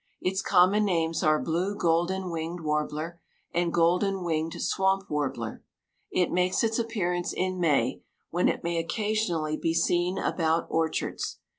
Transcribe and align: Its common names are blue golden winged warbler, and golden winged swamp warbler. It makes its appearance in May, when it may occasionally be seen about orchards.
Its 0.19 0.41
common 0.41 0.83
names 0.83 1.21
are 1.21 1.39
blue 1.39 1.75
golden 1.75 2.31
winged 2.31 2.61
warbler, 2.61 3.21
and 3.53 3.71
golden 3.71 4.23
winged 4.23 4.59
swamp 4.59 5.07
warbler. 5.11 5.63
It 6.09 6.31
makes 6.31 6.63
its 6.63 6.79
appearance 6.79 7.31
in 7.31 7.59
May, 7.59 8.01
when 8.31 8.49
it 8.49 8.63
may 8.63 8.79
occasionally 8.79 9.57
be 9.57 9.75
seen 9.75 10.17
about 10.17 10.65
orchards. 10.71 11.37